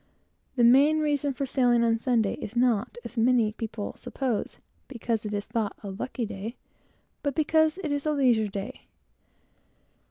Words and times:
The 0.55 0.63
main 0.63 0.99
reason 0.99 1.31
for 1.31 1.45
sailing 1.45 1.83
on 1.83 1.93
the 1.93 1.99
Sabbath 1.99 2.39
is 2.41 2.55
not, 2.55 2.97
as 3.03 3.17
many 3.17 3.51
people 3.51 3.93
suppose, 3.97 4.57
because 4.87 5.21
Sunday 5.21 5.37
is 5.37 5.45
thought 5.45 5.77
a 5.83 5.91
lucky 5.91 6.25
day, 6.25 6.55
but 7.21 7.35
because 7.35 7.77
it 7.83 7.91
is 7.91 8.07
a 8.07 8.11
leisure 8.11 8.47
day. 8.47 8.87